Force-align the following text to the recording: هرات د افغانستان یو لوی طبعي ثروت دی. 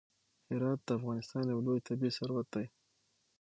هرات 0.49 0.79
د 0.85 0.89
افغانستان 0.99 1.43
یو 1.53 1.59
لوی 1.65 1.79
طبعي 1.87 2.09
ثروت 2.17 2.47
دی. 2.53 2.65